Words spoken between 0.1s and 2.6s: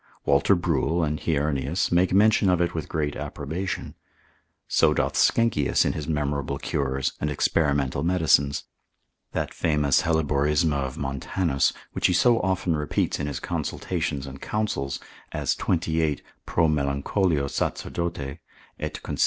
Walter Bruel, and Heurnius, make mention of